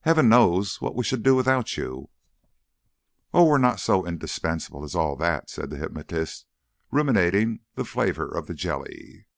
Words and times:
"Heaven 0.00 0.28
knows 0.28 0.80
what 0.80 0.96
we 0.96 1.04
should 1.04 1.22
do 1.22 1.36
without 1.36 1.76
you." 1.76 2.10
"Oh! 3.32 3.44
we're 3.44 3.58
not 3.58 3.78
so 3.78 4.04
indispensable 4.04 4.82
as 4.82 4.96
all 4.96 5.14
that," 5.18 5.48
said 5.48 5.70
the 5.70 5.76
hypnotist, 5.78 6.46
ruminating 6.90 7.60
the 7.76 7.84
flavour 7.84 8.26
of 8.28 8.48
the 8.48 8.54
jelly. 8.54 9.28